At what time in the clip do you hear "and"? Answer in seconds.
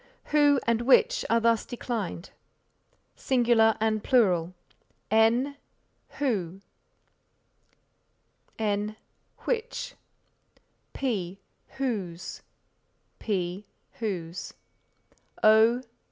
0.65-0.81, 3.51-4.03, 5.11-5.43